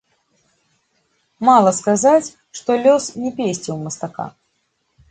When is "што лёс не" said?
2.61-3.29